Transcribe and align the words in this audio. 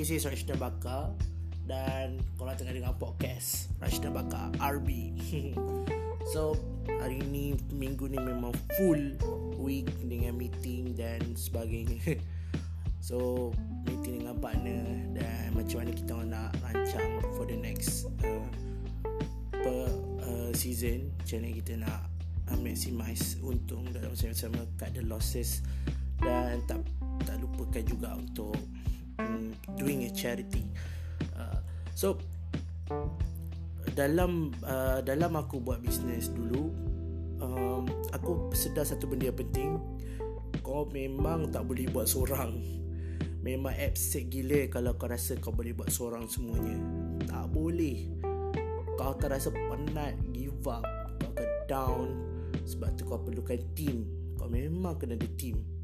this 0.00 0.08
is 0.16 0.24
Rashida 0.24 0.56
Bakar 0.56 1.12
dan 1.68 2.24
korang 2.40 2.56
tengah 2.56 2.72
dengar 2.72 2.96
podcast 2.96 3.68
Rashida 3.84 4.08
Bakar 4.08 4.48
RB. 4.56 5.12
so 6.32 6.56
hari 7.04 7.20
ni 7.28 7.52
minggu 7.68 8.08
ni 8.08 8.16
memang 8.16 8.56
full 8.80 9.12
week 9.60 9.92
dengan 10.00 10.40
meeting 10.40 10.96
dan 10.96 11.20
sebagainya. 11.36 12.16
so 13.12 13.52
meeting 13.84 14.24
dengan 14.24 14.40
partner 14.40 14.80
dan 15.20 15.52
macam 15.52 15.84
mana 15.84 15.92
kita 15.92 16.16
nak 16.24 16.48
rancang 16.64 17.20
for 17.36 17.44
the 17.44 17.60
next 17.60 18.08
uh, 18.24 18.48
per 19.52 19.84
uh, 20.24 20.48
season 20.56 21.12
macam 21.20 21.44
mana 21.44 21.48
kita 21.60 21.72
nak 21.76 22.00
uh, 22.48 22.56
maximize 22.64 23.36
untung 23.44 23.84
dalam 23.92 24.16
sama-sama 24.16 24.64
cut 24.80 24.96
the 24.96 25.04
losses 25.04 25.60
dan 26.24 26.56
tak 26.64 26.80
tak 27.28 27.36
lupakan 27.36 27.84
juga 27.84 28.16
untuk 28.16 28.56
doing 29.76 30.04
a 30.06 30.10
charity. 30.12 30.64
Uh, 31.34 31.58
so 31.94 32.18
dalam 33.96 34.54
uh, 34.64 35.00
dalam 35.02 35.34
aku 35.36 35.58
buat 35.58 35.82
bisnes 35.82 36.30
dulu 36.30 36.70
um, 37.42 37.84
aku 38.12 38.52
sedar 38.54 38.86
satu 38.86 39.08
benda 39.08 39.32
yang 39.32 39.38
penting. 39.38 39.70
Kau 40.60 40.86
memang 40.92 41.50
tak 41.50 41.66
boleh 41.66 41.88
buat 41.90 42.06
seorang. 42.06 42.60
Memang 43.40 43.72
absurd 43.72 44.28
gila 44.28 44.68
kalau 44.68 44.92
kau 45.00 45.08
rasa 45.08 45.40
kau 45.40 45.50
boleh 45.50 45.72
buat 45.72 45.88
seorang 45.88 46.28
semuanya. 46.28 46.76
Tak 47.24 47.48
boleh. 47.50 48.12
Kau 49.00 49.16
akan 49.16 49.28
rasa 49.32 49.48
penat 49.48 50.14
give 50.36 50.60
up. 50.68 50.84
Kau 51.18 51.32
akan 51.32 51.50
down 51.64 52.08
sebab 52.68 52.92
tu 53.00 53.08
kau 53.08 53.18
perlukan 53.18 53.58
team. 53.72 54.04
Kau 54.36 54.52
memang 54.52 55.00
kena 55.00 55.16
ada 55.16 55.28
team 55.40 55.79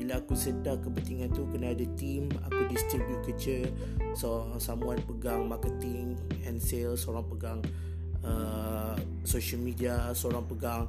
bila 0.00 0.16
aku 0.16 0.32
sedar 0.32 0.80
kepentingan 0.80 1.28
tu 1.36 1.44
kena 1.52 1.76
ada 1.76 1.84
team 2.00 2.32
aku 2.48 2.72
distribute 2.72 3.20
kerja. 3.20 3.68
So 4.16 4.48
someone 4.56 4.96
pegang 5.04 5.44
marketing 5.44 6.16
and 6.48 6.56
sales 6.56 7.04
seorang 7.04 7.28
pegang 7.28 7.60
uh, 8.24 8.96
social 9.28 9.60
media 9.60 10.08
seorang 10.16 10.48
pegang 10.48 10.88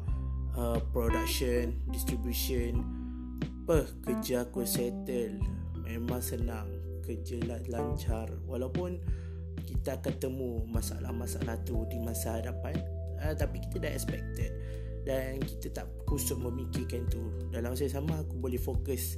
uh, 0.55 0.79
production 0.95 1.75
distribution. 1.91 2.79
Apa? 3.67 3.83
Kerja 4.07 4.47
aku 4.47 4.63
settle. 4.63 5.43
Memang 5.83 6.23
senang. 6.23 6.71
Kerja 7.03 7.35
lancar. 7.67 8.31
Walaupun 8.47 8.95
kita 9.67 9.99
akan 9.99 10.15
temu 10.23 10.63
masalah-masalah 10.71 11.59
tu 11.67 11.83
di 11.91 11.99
masa 11.99 12.39
hadapan 12.39 12.79
uh, 13.19 13.35
tapi 13.35 13.59
kita 13.59 13.83
dah 13.83 13.91
expected 13.91 14.55
dan 15.01 15.41
kita 15.41 15.73
tak 15.73 15.87
kusut 16.05 16.37
memikirkan 16.37 17.05
tu. 17.09 17.21
Dalam 17.49 17.73
masa 17.73 17.89
sama 17.89 18.21
aku 18.21 18.37
boleh 18.37 18.61
fokus 18.61 19.17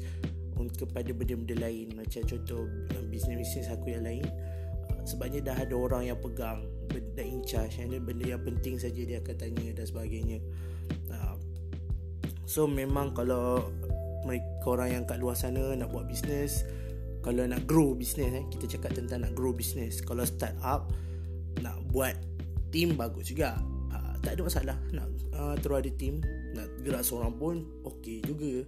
kepada 0.80 1.12
benda-benda 1.12 1.60
lain. 1.60 1.92
Macam 1.98 2.24
contoh 2.24 2.64
uh, 2.68 3.04
bisnes-bisnes 3.12 3.68
aku 3.68 3.92
yang 3.92 4.08
lain. 4.08 4.26
Uh, 4.88 5.04
sebabnya 5.04 5.44
dah 5.44 5.58
ada 5.60 5.76
orang 5.76 6.08
yang 6.08 6.20
pegang 6.20 6.64
benda 6.88 7.24
in 7.24 7.44
charge. 7.44 7.84
Yang 7.84 8.04
benda 8.08 8.26
yang 8.38 8.44
penting 8.44 8.80
saja 8.80 9.02
dia 9.04 9.20
akan 9.20 9.36
tanya 9.36 9.76
dan 9.76 9.86
sebagainya. 9.86 10.40
Uh, 11.12 11.36
so 12.48 12.64
memang 12.64 13.12
kalau 13.12 13.68
mereka 14.24 14.66
orang 14.72 14.90
yang 15.02 15.04
kat 15.04 15.20
luar 15.20 15.36
sana 15.36 15.76
nak 15.76 15.92
buat 15.92 16.08
bisnes 16.08 16.64
kalau 17.24 17.44
nak 17.48 17.64
grow 17.68 17.96
bisnes 17.96 18.32
eh, 18.32 18.44
kita 18.52 18.80
cakap 18.80 18.96
tentang 19.00 19.24
nak 19.24 19.36
grow 19.36 19.56
bisnes 19.56 20.00
kalau 20.04 20.24
start 20.24 20.56
up 20.64 20.92
nak 21.60 21.76
buat 21.92 22.16
team 22.72 22.96
bagus 22.96 23.32
juga 23.32 23.60
tak 24.24 24.40
ada 24.40 24.42
masalah 24.48 24.78
nak 24.96 25.08
uh, 25.36 25.56
terus 25.60 25.84
ada 25.84 25.92
team 26.00 26.24
nak 26.56 26.68
gerak 26.82 27.04
seorang 27.04 27.36
pun 27.36 27.56
okey 27.84 28.24
juga. 28.24 28.64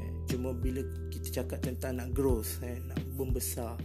Eh, 0.00 0.10
cuma 0.32 0.56
bila 0.56 0.80
kita 1.12 1.42
cakap 1.42 1.60
tentang 1.60 2.00
nak 2.00 2.16
growth 2.16 2.64
eh, 2.64 2.80
nak 2.80 2.98
membesar 3.14 3.76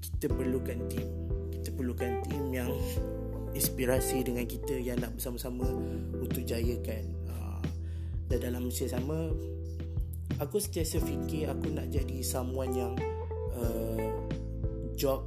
kita 0.00 0.30
perlukan 0.30 0.86
team. 0.86 1.08
Kita 1.50 1.74
perlukan 1.74 2.22
team 2.30 2.54
yang 2.54 2.70
inspirasi 3.52 4.22
dengan 4.22 4.46
kita 4.46 4.78
yang 4.78 5.02
nak 5.02 5.18
bersama-sama 5.18 5.66
untuk 6.14 6.46
jayakan. 6.46 7.04
Uh, 7.26 7.62
dan 8.30 8.38
dalam 8.46 8.70
masa 8.70 8.86
sama 8.86 9.34
aku 10.38 10.56
sentiasa 10.62 11.02
fikir 11.02 11.50
aku 11.50 11.74
nak 11.74 11.90
jadi 11.90 12.22
someone 12.22 12.70
yang 12.72 12.94
uh, 13.58 14.08
job 14.94 15.26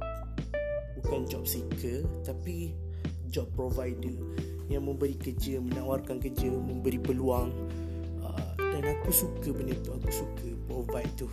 bukan 0.98 1.28
job 1.28 1.44
seeker 1.44 2.02
tapi 2.24 2.72
job 3.28 3.46
provider 3.52 4.16
yang 4.74 4.84
memberi 4.84 5.14
kerja, 5.14 5.62
menawarkan 5.62 6.18
kerja, 6.18 6.50
memberi 6.50 6.98
peluang. 6.98 7.54
Uh, 8.20 8.52
dan 8.58 8.82
aku 8.98 9.14
suka 9.14 9.54
benda 9.54 9.74
tu, 9.80 9.94
aku 9.94 10.10
suka 10.10 10.48
provide 10.66 11.12
tu. 11.14 11.28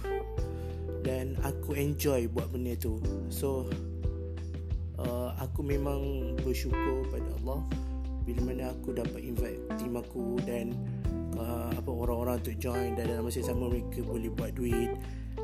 Dan 1.01 1.33
aku 1.41 1.73
enjoy 1.73 2.29
buat 2.29 2.53
benda 2.53 2.77
tu. 2.77 3.01
So 3.33 3.65
uh, 5.01 5.33
aku 5.41 5.65
memang 5.65 6.33
bersyukur 6.45 7.09
pada 7.09 7.25
Allah 7.41 7.65
bila 8.21 8.53
mana 8.53 8.69
aku 8.69 8.93
dapat 8.93 9.17
invite 9.17 9.57
tim 9.81 9.97
aku 9.97 10.37
dan 10.45 10.77
uh, 11.41 11.73
apa 11.73 11.89
orang-orang 11.89 12.37
untuk 12.37 12.53
join. 12.61 12.93
Dan 12.93 13.09
dalam 13.09 13.25
masa 13.25 13.41
sama 13.41 13.65
mereka 13.65 14.05
boleh 14.05 14.29
buat 14.29 14.53
duit 14.53 14.93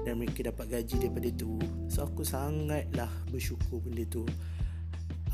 dan 0.06 0.22
mereka 0.22 0.48
dapat 0.48 0.72
gaji 0.72 0.96
daripada 1.02 1.30
tu. 1.34 1.58
So 1.90 2.06
aku 2.06 2.22
sangatlah 2.22 3.10
bersyukur 3.34 3.82
benda 3.82 4.06
tu. 4.06 4.24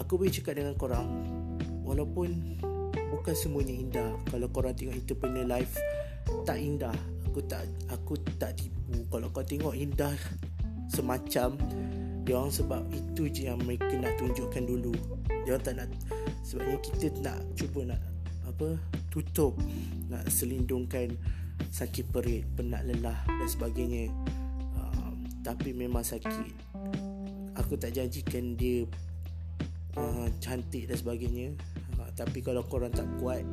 Aku 0.02 0.18
boleh 0.18 0.34
cakap 0.34 0.58
dengan 0.58 0.74
korang 0.74 1.06
walaupun 1.84 2.60
bukan 3.14 3.36
semuanya 3.36 3.76
indah. 3.76 4.10
Kalau 4.28 4.48
korang 4.50 4.74
tengok 4.74 4.96
entrepreneur 4.98 5.46
life 5.46 5.78
tak 6.48 6.58
indah. 6.58 6.96
Aku 7.30 7.40
tak 7.46 7.68
aku 7.92 8.18
tak 8.40 8.58
tipu. 8.58 9.06
Kalau 9.12 9.30
kau 9.30 9.46
tengok 9.46 9.76
indah 9.76 10.16
semacam 10.90 11.60
dia 12.24 12.40
orang 12.40 12.56
sebab 12.56 12.82
itu 12.88 13.28
je 13.28 13.52
yang 13.52 13.60
mereka 13.62 13.92
nak 14.00 14.16
tunjukkan 14.16 14.64
dulu. 14.64 14.96
Dia 15.44 15.60
orang 15.60 15.66
tak 15.66 15.76
nak 15.76 15.90
sebabnya 16.44 16.78
kita 16.80 17.06
nak 17.20 17.40
cuba 17.56 17.80
nak 17.96 18.02
apa 18.48 18.76
tutup 19.12 19.56
nak 20.08 20.24
selindungkan 20.30 21.16
sakit 21.74 22.06
perut 22.14 22.44
penat 22.56 22.86
lelah 22.88 23.18
dan 23.28 23.48
sebagainya. 23.50 24.08
Um, 24.78 25.26
tapi 25.44 25.76
memang 25.76 26.06
sakit. 26.06 26.54
Aku 27.60 27.78
tak 27.78 27.94
janjikan 27.94 28.58
dia 28.58 28.88
uh, 29.98 30.28
cantik 30.40 30.90
dan 30.90 30.98
sebagainya. 30.98 31.58
Uh, 31.98 32.10
tapi 32.18 32.42
kalau 32.42 32.66
korang 32.66 32.94
tak 32.94 33.08
kuat 33.22 33.46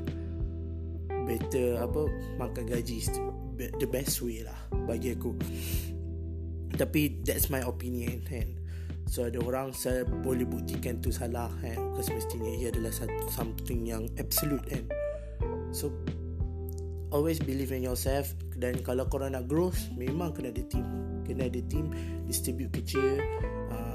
better 1.28 1.78
apa 1.78 2.10
makan 2.40 2.64
gaji 2.66 3.06
the 3.56 3.88
best 3.88 4.24
way 4.24 4.42
lah 4.42 4.56
bagi 4.88 5.12
aku. 5.12 5.36
Tapi 6.74 7.20
that's 7.26 7.52
my 7.52 7.60
opinion 7.66 8.24
kan. 8.24 8.56
So 9.10 9.26
ada 9.26 9.42
orang 9.42 9.74
saya 9.74 10.06
boleh 10.06 10.46
buktikan 10.46 11.02
tu 11.02 11.10
salah 11.10 11.50
kan. 11.58 11.76
Bukan 11.76 12.04
semestinya 12.04 12.50
ia 12.54 12.70
adalah 12.70 12.94
satu 12.94 13.26
something 13.26 13.82
yang 13.82 14.06
absolute 14.22 14.62
kan. 14.70 14.86
So 15.74 15.90
always 17.10 17.42
believe 17.42 17.74
in 17.74 17.82
yourself. 17.82 18.30
Dan 18.54 18.86
kalau 18.86 19.10
korang 19.10 19.34
nak 19.34 19.50
growth 19.50 19.82
memang 19.98 20.30
kena 20.30 20.54
ada 20.54 20.62
team. 20.62 20.86
Kena 21.26 21.50
ada 21.50 21.60
team 21.66 21.90
distribute 22.30 22.70
kerja 22.70 23.18
uh, 23.74 23.89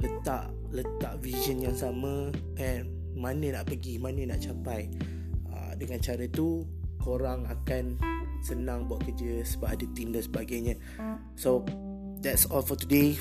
letak 0.00 0.48
letak 0.72 1.14
vision 1.20 1.60
yang 1.60 1.76
sama 1.76 2.32
and 2.56 2.88
mana 3.14 3.60
nak 3.60 3.68
pergi 3.68 4.00
mana 4.00 4.24
nak 4.24 4.40
capai. 4.40 4.88
Uh, 5.50 5.72
dengan 5.76 5.98
cara 6.00 6.24
tu 6.30 6.64
korang 7.00 7.44
akan 7.48 7.96
senang 8.40 8.88
buat 8.88 9.04
kerja 9.04 9.44
sebab 9.44 9.68
ada 9.76 9.84
team 9.92 10.12
dan 10.12 10.24
sebagainya. 10.24 10.74
So 11.36 11.64
that's 12.24 12.48
all 12.48 12.64
for 12.64 12.76
today. 12.76 13.16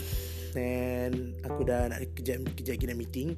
And 0.55 1.37
aku 1.45 1.67
dah 1.67 1.91
nak 1.91 1.99
kejap 2.15 2.47
kejap 2.55 2.79
lagi 2.79 2.85
nak 2.87 2.99
meeting. 2.99 3.29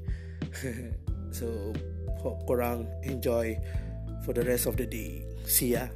So 1.31 1.72
hope 2.19 2.44
korang 2.44 2.91
enjoy 3.08 3.56
for 4.28 4.35
the 4.35 4.44
rest 4.44 4.68
of 4.68 4.75
the 4.75 4.84
day. 4.84 5.23
See 5.47 5.79
ya 5.79 5.88